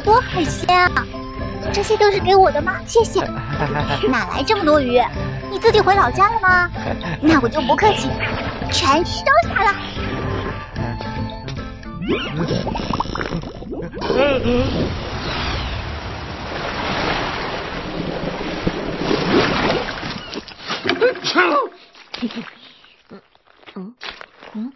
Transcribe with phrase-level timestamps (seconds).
[0.00, 1.06] 多海鲜啊！
[1.72, 2.76] 这些都是给我的吗？
[2.86, 3.20] 谢谢。
[4.08, 5.02] 哪来这么多鱼？
[5.50, 6.70] 你自己回老家了吗？
[7.20, 8.08] 那我就不客气，
[8.70, 9.74] 全收下了。
[14.16, 14.44] 嗯嗯
[24.54, 24.72] 嗯。